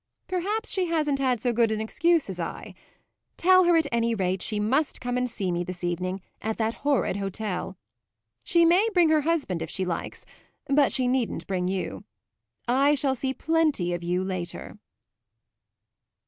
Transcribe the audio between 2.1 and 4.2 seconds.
as I. Tell her at any